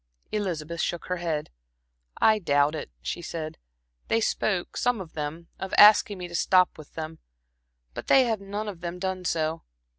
Elizabeth 0.31 0.81
shook 0.81 1.05
her 1.09 1.17
head. 1.17 1.51
"I 2.19 2.39
doubt 2.39 2.73
it," 2.73 2.89
she 3.03 3.21
said. 3.21 3.59
"They 4.07 4.19
spoke 4.19 4.75
some 4.75 4.99
of 4.99 5.13
them 5.13 5.49
of 5.59 5.75
asking 5.77 6.17
me 6.17 6.27
to 6.27 6.33
stop 6.33 6.75
with 6.75 6.95
them, 6.95 7.19
but 7.93 8.07
they 8.07 8.23
have 8.23 8.41
none 8.41 8.67
of 8.67 8.81
them 8.81 8.97
done 8.97 9.25
so. 9.25 9.61